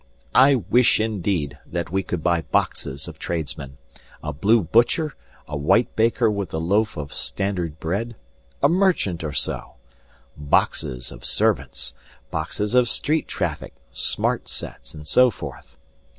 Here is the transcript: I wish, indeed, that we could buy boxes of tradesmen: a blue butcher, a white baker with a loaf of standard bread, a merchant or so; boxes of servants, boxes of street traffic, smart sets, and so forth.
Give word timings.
I 0.33 0.55
wish, 0.55 0.99
indeed, 0.99 1.59
that 1.63 1.91
we 1.91 2.01
could 2.01 2.23
buy 2.23 2.41
boxes 2.41 3.07
of 3.07 3.19
tradesmen: 3.19 3.77
a 4.23 4.33
blue 4.33 4.63
butcher, 4.63 5.13
a 5.47 5.55
white 5.55 5.95
baker 5.95 6.31
with 6.31 6.51
a 6.55 6.57
loaf 6.57 6.97
of 6.97 7.13
standard 7.13 7.79
bread, 7.79 8.15
a 8.63 8.67
merchant 8.67 9.23
or 9.23 9.31
so; 9.33 9.73
boxes 10.35 11.11
of 11.11 11.23
servants, 11.23 11.93
boxes 12.31 12.73
of 12.73 12.89
street 12.89 13.27
traffic, 13.27 13.73
smart 13.93 14.49
sets, 14.49 14.95
and 14.95 15.07
so 15.07 15.29
forth. 15.29 15.77